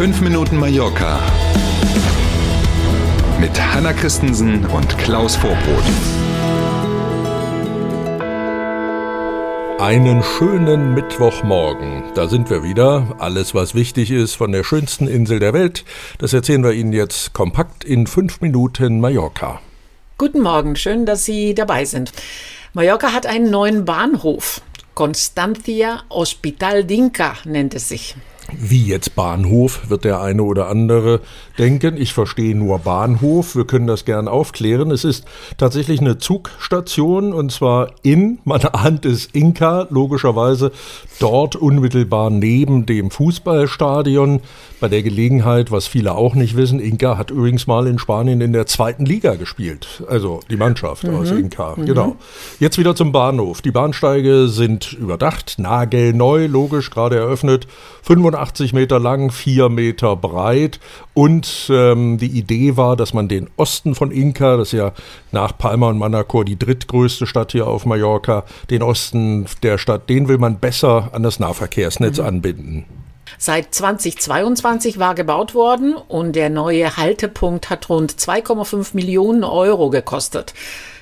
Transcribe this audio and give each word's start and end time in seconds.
5 0.00 0.22
Minuten 0.22 0.56
Mallorca 0.56 1.20
mit 3.38 3.60
Hanna 3.60 3.92
Christensen 3.92 4.64
und 4.64 4.96
Klaus 4.96 5.36
Vorbrot. 5.36 5.84
Einen 9.78 10.22
schönen 10.22 10.94
Mittwochmorgen. 10.94 12.04
Da 12.14 12.28
sind 12.28 12.48
wir 12.48 12.62
wieder. 12.62 13.14
Alles, 13.18 13.54
was 13.54 13.74
wichtig 13.74 14.10
ist 14.10 14.36
von 14.36 14.52
der 14.52 14.64
schönsten 14.64 15.06
Insel 15.06 15.38
der 15.38 15.52
Welt, 15.52 15.84
das 16.16 16.32
erzählen 16.32 16.64
wir 16.64 16.72
Ihnen 16.72 16.94
jetzt 16.94 17.34
kompakt 17.34 17.84
in 17.84 18.06
5 18.06 18.40
Minuten 18.40 19.00
Mallorca. 19.00 19.60
Guten 20.16 20.40
Morgen, 20.40 20.76
schön, 20.76 21.04
dass 21.04 21.26
Sie 21.26 21.54
dabei 21.54 21.84
sind. 21.84 22.10
Mallorca 22.72 23.12
hat 23.12 23.26
einen 23.26 23.50
neuen 23.50 23.84
Bahnhof. 23.84 24.62
Constancia 24.94 26.04
Hospital 26.08 26.84
d'Inca 26.84 27.34
nennt 27.44 27.74
es 27.74 27.90
sich. 27.90 28.16
Wie 28.58 28.86
jetzt 28.86 29.14
Bahnhof, 29.14 29.90
wird 29.90 30.04
der 30.04 30.20
eine 30.20 30.42
oder 30.42 30.68
andere 30.68 31.20
denken. 31.58 31.96
Ich 31.96 32.12
verstehe 32.12 32.56
nur 32.56 32.80
Bahnhof. 32.80 33.54
Wir 33.54 33.64
können 33.64 33.86
das 33.86 34.04
gern 34.04 34.28
aufklären. 34.28 34.90
Es 34.90 35.04
ist 35.04 35.24
tatsächlich 35.58 36.00
eine 36.00 36.18
Zugstation 36.18 37.32
und 37.32 37.52
zwar 37.52 37.92
in, 38.02 38.38
man 38.44 38.60
ahnt 38.62 39.04
es, 39.06 39.26
Inka, 39.26 39.86
logischerweise 39.90 40.72
dort 41.18 41.56
unmittelbar 41.56 42.30
neben 42.30 42.86
dem 42.86 43.10
Fußballstadion. 43.10 44.40
Bei 44.80 44.88
der 44.88 45.02
Gelegenheit, 45.02 45.70
was 45.70 45.86
viele 45.86 46.14
auch 46.14 46.34
nicht 46.34 46.56
wissen, 46.56 46.80
Inka 46.80 47.18
hat 47.18 47.30
übrigens 47.30 47.66
mal 47.66 47.86
in 47.86 47.98
Spanien 47.98 48.40
in 48.40 48.54
der 48.54 48.66
zweiten 48.66 49.04
Liga 49.04 49.34
gespielt. 49.34 50.02
Also 50.08 50.40
die 50.48 50.56
Mannschaft 50.56 51.04
mhm. 51.04 51.16
aus 51.16 51.30
Inka. 51.30 51.74
Mhm. 51.76 51.86
Genau. 51.86 52.16
Jetzt 52.58 52.78
wieder 52.78 52.96
zum 52.96 53.12
Bahnhof. 53.12 53.60
Die 53.60 53.70
Bahnsteige 53.70 54.48
sind 54.48 54.94
überdacht, 54.94 55.58
nagelneu, 55.58 56.46
logisch, 56.46 56.90
gerade 56.90 57.16
eröffnet. 57.16 57.66
85 58.02 58.39
Meter 58.72 58.98
lang, 58.98 59.30
4 59.30 59.68
Meter 59.68 60.16
breit. 60.16 60.80
Und 61.14 61.68
ähm, 61.70 62.18
die 62.18 62.38
Idee 62.38 62.76
war, 62.76 62.96
dass 62.96 63.14
man 63.14 63.28
den 63.28 63.48
Osten 63.56 63.94
von 63.94 64.10
Inka, 64.10 64.56
das 64.56 64.68
ist 64.68 64.78
ja 64.78 64.92
nach 65.32 65.56
Palma 65.56 65.88
und 65.88 65.98
Manacor 65.98 66.44
die 66.44 66.58
drittgrößte 66.58 67.26
Stadt 67.26 67.52
hier 67.52 67.66
auf 67.66 67.86
Mallorca, 67.86 68.44
den 68.70 68.82
Osten 68.82 69.46
der 69.62 69.78
Stadt, 69.78 70.08
den 70.08 70.28
will 70.28 70.38
man 70.38 70.58
besser 70.58 71.10
an 71.12 71.22
das 71.22 71.38
Nahverkehrsnetz 71.40 72.18
mhm. 72.18 72.24
anbinden. 72.24 72.84
Seit 73.38 73.74
2022 73.74 74.98
war 74.98 75.14
gebaut 75.14 75.54
worden 75.54 75.94
und 75.94 76.34
der 76.34 76.50
neue 76.50 76.96
Haltepunkt 76.96 77.70
hat 77.70 77.88
rund 77.88 78.12
2,5 78.12 78.94
Millionen 78.94 79.44
Euro 79.44 79.90
gekostet. 79.90 80.52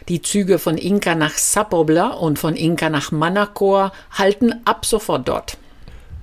Die 0.08 0.22
Züge 0.22 0.58
von 0.58 0.78
Inka 0.78 1.14
nach 1.14 1.32
Sapobla 1.32 2.08
und 2.08 2.38
von 2.38 2.56
Inka 2.56 2.90
nach 2.90 3.12
Manacor 3.12 3.92
halten 4.10 4.54
ab 4.64 4.86
sofort 4.86 5.28
dort. 5.28 5.58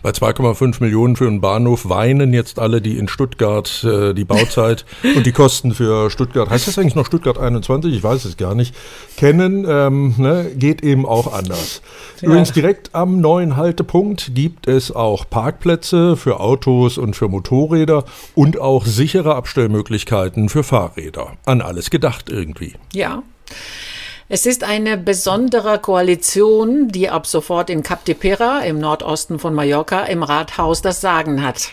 Bei 0.05 0.11
2,5 0.11 0.83
Millionen 0.83 1.15
für 1.15 1.25
einen 1.25 1.41
Bahnhof 1.41 1.89
weinen 1.89 2.31
jetzt 2.31 2.59
alle, 2.59 2.79
die 2.79 2.99
in 2.99 3.07
Stuttgart 3.07 3.83
äh, 3.83 4.13
die 4.13 4.23
Bauzeit 4.23 4.85
und 5.15 5.25
die 5.25 5.31
Kosten 5.31 5.73
für 5.73 6.11
Stuttgart, 6.11 6.47
heißt 6.47 6.67
das 6.67 6.77
eigentlich 6.77 6.93
noch 6.93 7.07
Stuttgart 7.07 7.39
21? 7.39 7.91
Ich 7.91 8.03
weiß 8.03 8.25
es 8.25 8.37
gar 8.37 8.53
nicht, 8.53 8.75
kennen, 9.17 9.65
ähm, 9.67 10.13
ne, 10.19 10.51
geht 10.55 10.83
eben 10.83 11.07
auch 11.07 11.33
anders. 11.33 11.81
Ja. 12.21 12.27
Übrigens 12.27 12.51
direkt 12.51 12.93
am 12.93 13.19
neuen 13.19 13.55
Haltepunkt 13.55 14.35
gibt 14.35 14.67
es 14.67 14.91
auch 14.91 15.27
Parkplätze 15.27 16.15
für 16.17 16.39
Autos 16.39 16.99
und 16.99 17.15
für 17.15 17.27
Motorräder 17.27 18.05
und 18.35 18.59
auch 18.59 18.85
sichere 18.85 19.33
Abstellmöglichkeiten 19.33 20.49
für 20.49 20.63
Fahrräder. 20.63 21.31
An 21.45 21.61
alles 21.61 21.89
gedacht 21.89 22.29
irgendwie. 22.29 22.75
Ja. 22.93 23.23
Es 24.27 24.47
ist 24.47 24.63
eine 24.63 24.97
besondere 24.97 25.77
Koalition, 25.77 26.87
die 26.87 27.09
ab 27.09 27.27
sofort 27.27 27.69
in 27.69 27.83
Cap 27.83 28.05
de 28.05 28.15
Pera 28.15 28.61
im 28.61 28.79
Nordosten 28.79 29.37
von 29.37 29.53
Mallorca 29.53 30.01
im 30.05 30.23
Rathaus 30.23 30.81
das 30.81 30.99
Sagen 30.99 31.43
hat. 31.43 31.69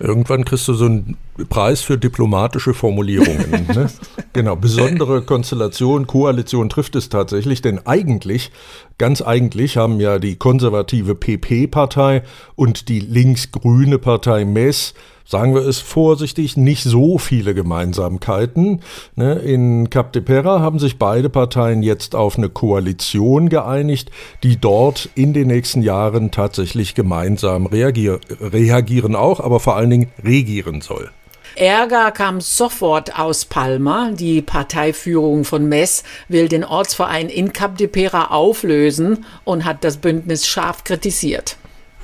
Irgendwann 0.00 0.44
kriegst 0.44 0.68
du 0.68 0.74
so 0.74 0.84
einen 0.84 1.16
Preis 1.48 1.80
für 1.80 1.98
diplomatische 1.98 2.74
Formulierungen. 2.74 3.66
ne? 3.74 3.90
Genau, 4.32 4.56
besondere 4.56 5.22
Konstellation, 5.22 6.06
Koalition 6.06 6.68
trifft 6.68 6.96
es 6.96 7.08
tatsächlich, 7.08 7.62
denn 7.62 7.86
eigentlich, 7.86 8.52
ganz 8.98 9.22
eigentlich 9.22 9.76
haben 9.76 10.00
ja 10.00 10.18
die 10.18 10.36
konservative 10.36 11.14
PP-Partei 11.14 12.22
und 12.54 12.88
die 12.88 13.00
linksgrüne 13.00 13.98
Partei 13.98 14.44
MES 14.44 14.94
sagen 15.24 15.54
wir 15.54 15.62
es 15.62 15.80
vorsichtig, 15.80 16.56
nicht 16.56 16.82
so 16.82 17.18
viele 17.18 17.54
Gemeinsamkeiten. 17.54 18.80
Ne, 19.16 19.34
in 19.36 19.90
Cap 19.90 20.12
de 20.12 20.22
Pera 20.22 20.60
haben 20.60 20.78
sich 20.78 20.98
beide 20.98 21.30
Parteien 21.30 21.82
jetzt 21.82 22.14
auf 22.14 22.36
eine 22.36 22.50
Koalition 22.50 23.48
geeinigt, 23.48 24.10
die 24.42 24.56
dort 24.56 25.08
in 25.14 25.32
den 25.32 25.48
nächsten 25.48 25.82
Jahren 25.82 26.30
tatsächlich 26.30 26.94
gemeinsam 26.94 27.66
reagier 27.66 28.20
reagieren 28.40 29.16
auch, 29.16 29.40
aber 29.40 29.60
vor 29.60 29.76
allen 29.76 29.90
Dingen 29.90 30.12
regieren 30.22 30.80
soll. 30.80 31.10
Ärger 31.56 32.10
kam 32.10 32.40
sofort 32.40 33.18
aus 33.18 33.44
Palma. 33.44 34.10
Die 34.10 34.42
Parteiführung 34.42 35.44
von 35.44 35.68
MES 35.68 36.02
will 36.28 36.48
den 36.48 36.64
Ortsverein 36.64 37.28
in 37.28 37.52
Cap 37.52 37.78
de 37.78 37.86
Pera 37.86 38.26
auflösen 38.32 39.24
und 39.44 39.64
hat 39.64 39.84
das 39.84 39.98
Bündnis 39.98 40.48
scharf 40.48 40.82
kritisiert. 40.82 41.56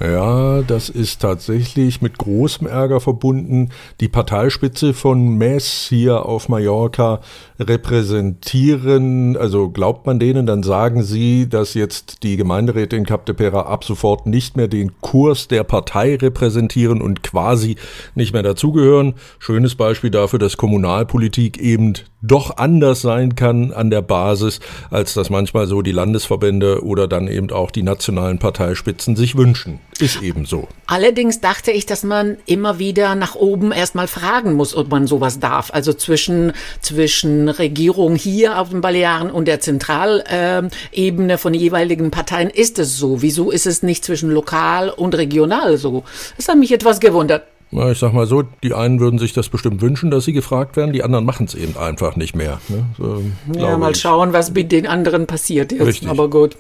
Ja, 0.03 0.63
das 0.63 0.89
ist 0.89 1.21
tatsächlich 1.21 2.01
mit 2.01 2.17
großem 2.17 2.67
Ärger 2.67 3.01
verbunden. 3.01 3.69
Die 4.01 4.09
Parteispitze 4.09 4.95
von 4.95 5.37
MES 5.37 5.89
hier 5.91 6.25
auf 6.25 6.49
Mallorca 6.49 7.21
repräsentieren, 7.59 9.37
also 9.37 9.69
glaubt 9.69 10.07
man 10.07 10.19
denen, 10.19 10.47
dann 10.47 10.63
sagen 10.63 11.03
sie, 11.03 11.51
dass 11.51 11.75
jetzt 11.75 12.23
die 12.23 12.39
Gemeinderäte 12.39 12.97
in 12.97 13.05
Cap 13.05 13.27
de 13.27 13.35
Pera 13.35 13.67
ab 13.67 13.85
sofort 13.85 14.25
nicht 14.25 14.57
mehr 14.57 14.69
den 14.69 14.99
Kurs 15.03 15.49
der 15.49 15.65
Partei 15.65 16.17
repräsentieren 16.17 17.03
und 17.03 17.23
quasi 17.23 17.77
nicht 18.15 18.33
mehr 18.33 18.43
dazugehören. 18.43 19.17
Schönes 19.39 19.75
Beispiel 19.75 20.11
dafür, 20.11 20.39
dass 20.39 20.57
Kommunalpolitik 20.57 21.59
eben 21.59 21.93
doch 22.23 22.57
anders 22.57 23.03
sein 23.03 23.35
kann 23.35 23.71
an 23.73 23.91
der 23.91 24.03
Basis, 24.03 24.61
als 24.91 25.13
das 25.13 25.29
manchmal 25.29 25.67
so 25.67 25.83
die 25.83 25.93
Landesverbände 25.93 26.85
oder 26.85 27.07
dann 27.07 27.29
eben 27.29 27.51
auch 27.51 27.71
die 27.71 27.83
nationalen 27.83 28.39
Parteispitzen 28.39 29.15
sich 29.15 29.37
wünschen. 29.37 29.81
Ist 30.05 30.23
eben 30.23 30.45
so. 30.45 30.69
Allerdings 30.87 31.41
dachte 31.41 31.71
ich, 31.71 31.87
dass 31.87 32.03
man 32.03 32.37
immer 32.47 32.79
wieder 32.79 33.15
nach 33.15 33.35
oben 33.35 33.73
erstmal 33.73 34.07
fragen 34.09 34.55
muss, 34.55 34.75
ob 34.75 34.91
man 34.91 35.07
sowas 35.07 35.39
darf. 35.41 35.71
Also 35.73 35.93
zwischen, 35.93 36.53
zwischen 36.81 37.49
Regierung 37.49 38.17
hier 38.17 38.59
auf 38.59 38.71
den 38.71 38.81
Balearen 38.81 39.31
und 39.31 39.47
der 39.47 39.61
Zentralebene 39.61 41.39
von 41.39 41.55
jeweiligen 41.55 42.11
Parteien 42.11 42.51
ist 42.51 42.79
es 42.79 42.97
so. 42.97 43.23
Wieso 43.23 43.51
ist 43.51 43.67
es 43.67 43.83
nicht 43.83 44.05
zwischen 44.05 44.31
lokal 44.31 44.91
und 44.91 45.15
regional 45.15 45.77
so? 45.77 46.05
Das 46.37 46.49
hat 46.49 46.57
mich 46.57 46.73
etwas 46.73 47.01
gewundert. 47.01 47.45
Ja, 47.73 47.93
ich 47.93 47.99
sag 47.99 48.13
mal 48.13 48.27
so, 48.27 48.43
die 48.43 48.75
einen 48.75 48.99
würden 48.99 49.21
sich 49.21 49.33
das 49.33 49.49
bestimmt 49.49 49.81
wünschen, 49.81 50.11
dass 50.11 50.25
sie 50.25 50.33
gefragt 50.33 50.77
werden, 50.77 50.93
die 50.93 51.05
anderen 51.05 51.25
machen 51.25 51.47
es 51.47 51.55
eben 51.55 51.77
einfach 51.77 52.17
nicht 52.17 52.35
mehr. 52.35 52.61
Ne? 52.69 52.85
So, 52.99 53.23
ja, 53.57 53.79
mal 53.79 53.93
ich. 53.93 54.01
schauen, 54.01 54.33
was 54.33 54.53
mit 54.53 54.73
den 54.73 54.89
anderen 54.89 55.27
passiert 55.27 55.71
jetzt. 55.71 55.87
Richtig. 55.87 56.09
Aber 56.09 56.29
gut. 56.29 56.57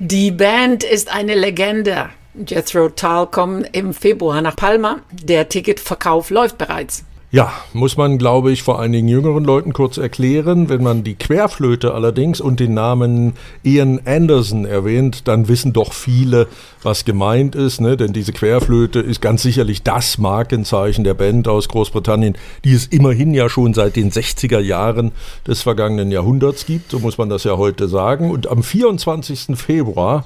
Die 0.00 0.30
Band 0.30 0.84
ist 0.84 1.12
eine 1.12 1.34
Legende. 1.34 2.10
Jethro 2.46 2.88
Tull 2.88 3.26
kommt 3.26 3.76
im 3.76 3.92
Februar 3.92 4.40
nach 4.40 4.54
Palma. 4.54 5.00
Der 5.10 5.48
Ticketverkauf 5.48 6.30
läuft 6.30 6.56
bereits. 6.56 7.04
Ja, 7.30 7.52
muss 7.74 7.98
man, 7.98 8.16
glaube 8.16 8.52
ich, 8.52 8.62
vor 8.62 8.80
einigen 8.80 9.06
jüngeren 9.06 9.44
Leuten 9.44 9.74
kurz 9.74 9.98
erklären. 9.98 10.70
Wenn 10.70 10.82
man 10.82 11.04
die 11.04 11.14
Querflöte 11.14 11.92
allerdings 11.92 12.40
und 12.40 12.58
den 12.58 12.72
Namen 12.72 13.34
Ian 13.62 14.00
Anderson 14.06 14.64
erwähnt, 14.64 15.28
dann 15.28 15.46
wissen 15.46 15.74
doch 15.74 15.92
viele, 15.92 16.48
was 16.82 17.04
gemeint 17.04 17.54
ist. 17.54 17.82
Ne? 17.82 17.98
Denn 17.98 18.14
diese 18.14 18.32
Querflöte 18.32 19.00
ist 19.00 19.20
ganz 19.20 19.42
sicherlich 19.42 19.82
das 19.82 20.16
Markenzeichen 20.16 21.04
der 21.04 21.12
Band 21.12 21.48
aus 21.48 21.68
Großbritannien, 21.68 22.34
die 22.64 22.72
es 22.72 22.86
immerhin 22.86 23.34
ja 23.34 23.50
schon 23.50 23.74
seit 23.74 23.96
den 23.96 24.10
60er 24.10 24.60
Jahren 24.60 25.12
des 25.46 25.60
vergangenen 25.60 26.10
Jahrhunderts 26.10 26.64
gibt. 26.64 26.92
So 26.92 26.98
muss 26.98 27.18
man 27.18 27.28
das 27.28 27.44
ja 27.44 27.58
heute 27.58 27.88
sagen. 27.88 28.30
Und 28.30 28.48
am 28.48 28.62
24. 28.62 29.48
Februar, 29.54 30.24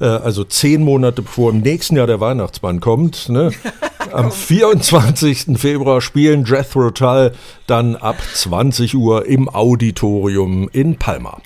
äh, 0.00 0.04
also 0.04 0.44
zehn 0.44 0.84
Monate 0.84 1.22
bevor 1.22 1.50
im 1.50 1.60
nächsten 1.60 1.96
Jahr 1.96 2.06
der 2.06 2.20
Weihnachtsmann 2.20 2.80
kommt, 2.80 3.30
ne? 3.30 3.52
am 4.14 4.30
24. 4.30 5.58
Februar 5.58 6.00
spielen 6.00 6.44
Jethro 6.44 6.90
Tull 6.90 7.32
dann 7.66 7.96
ab 7.96 8.16
20 8.34 8.94
Uhr 8.94 9.26
im 9.26 9.48
Auditorium 9.48 10.68
in 10.72 10.96
Palma. 10.96 11.40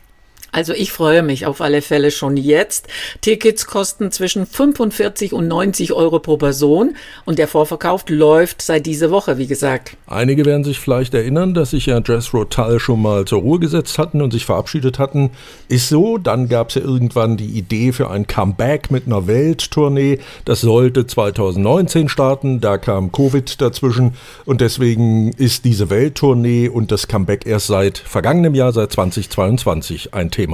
Also 0.57 0.73
ich 0.73 0.91
freue 0.91 1.23
mich 1.23 1.45
auf 1.45 1.61
alle 1.61 1.83
Fälle 1.83 2.11
schon 2.11 2.39
jetzt. 2.39 2.89
Tickets 3.21 3.67
kosten 3.67 4.11
zwischen 4.11 4.47
45 4.47 5.35
und 5.35 5.49
90 5.49 5.93
Euro 5.93 6.19
pro 6.19 6.39
Person 6.39 6.97
und 7.27 7.39
der 7.39 7.47
Vorverkauf 7.47 8.09
läuft 8.09 8.63
seit 8.63 8.87
dieser 8.87 9.11
Woche, 9.11 9.37
wie 9.37 9.49
gesagt. 9.49 9.99
Einige 10.07 10.47
werden 10.47 10.65
sich 10.65 10.81
vielleicht 10.81 11.13
erinnern, 11.13 11.53
dass 11.53 11.73
sich 11.73 11.85
ja 11.85 12.01
Jazz 12.03 12.33
Rotal 12.33 12.81
schon 12.81 13.03
mal 13.03 13.27
zur 13.27 13.43
Ruhe 13.43 13.59
gesetzt 13.59 13.99
hatten 13.99 14.23
und 14.23 14.31
sich 14.31 14.47
verabschiedet 14.47 14.99
hatten. 14.99 15.33
Ist 15.69 15.91
so, 15.91 16.17
dann 16.17 16.49
gab 16.49 16.71
es 16.71 16.77
ja 16.77 16.81
irgendwann 16.81 17.37
die 17.37 17.59
Idee 17.59 17.93
für 17.93 18.09
ein 18.09 18.27
Comeback 18.27 18.91
mit 18.91 19.05
einer 19.05 19.27
Welttournee. 19.27 20.21
Das 20.47 20.63
sollte 20.63 21.07
2019 21.07 22.09
starten, 22.09 22.63
da 22.63 22.79
kam 22.79 23.13
Covid 23.13 23.61
dazwischen 23.61 24.15
und 24.47 24.63
deswegen 24.63 25.33
ist 25.33 25.67
diese 25.67 25.91
Welttournee 25.91 26.71
und 26.71 26.93
das 26.93 27.09
Comeback 27.09 27.45
erst 27.45 27.67
seit 27.67 27.99
vergangenem 27.99 28.55
Jahr, 28.55 28.73
seit 28.73 28.91
2022 28.93 30.15
ein 30.15 30.31
Thema. 30.31 30.46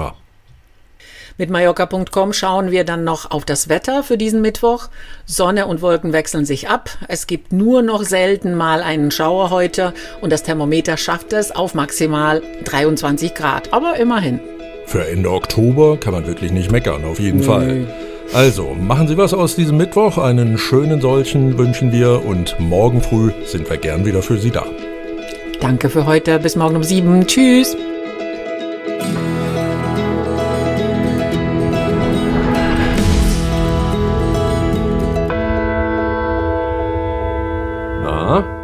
Mit 1.39 1.49
Mallorca.com 1.49 2.33
schauen 2.35 2.71
wir 2.71 2.85
dann 2.85 3.05
noch 3.05 3.31
auf 3.31 3.45
das 3.45 3.69
Wetter 3.69 4.03
für 4.03 4.19
diesen 4.19 4.43
Mittwoch. 4.43 4.89
Sonne 5.25 5.67
und 5.67 5.81
Wolken 5.81 6.13
wechseln 6.13 6.45
sich 6.45 6.69
ab. 6.69 6.91
Es 7.09 7.27
gibt 7.27 7.53
nur 7.53 7.83
noch 7.83 8.03
selten 8.03 8.55
mal 8.55 8.83
einen 8.83 9.11
Schauer 9.11 9.51
heute 9.51 9.95
und 10.21 10.31
das 10.31 10.43
Thermometer 10.43 10.97
schafft 10.99 11.33
es 11.33 11.51
auf 11.51 11.75
maximal 11.75 12.43
23 12.65 13.35
Grad. 13.35 13.73
Aber 13.73 13.97
immerhin. 13.97 14.41
Für 14.87 15.09
Ende 15.09 15.31
Oktober 15.31 15.97
kann 15.97 16.13
man 16.13 16.27
wirklich 16.27 16.53
nicht 16.53 16.71
meckern, 16.71 17.05
auf 17.05 17.19
jeden 17.19 17.39
Nee. 17.41 17.47
Fall. 17.47 17.87
Also, 18.35 18.75
machen 18.75 19.09
Sie 19.09 19.17
was 19.17 19.35
aus 19.35 19.57
diesem 19.57 19.77
Mittwoch. 19.77 20.19
Einen 20.19 20.59
schönen 20.59 21.01
solchen 21.01 21.59
wünschen 21.59 21.93
wir 21.93 22.25
und 22.25 22.59
morgen 22.59 23.03
früh 23.03 23.31
sind 23.45 23.69
wir 23.69 23.77
gern 23.77 24.05
wieder 24.05 24.23
für 24.23 24.39
Sie 24.39 24.51
da. 24.51 24.67
Danke 25.61 25.89
für 25.91 26.07
heute. 26.07 26.39
Bis 26.39 26.57
morgen 26.57 26.77
um 26.77 26.83
sieben. 26.83 27.27
Tschüss. 27.27 27.77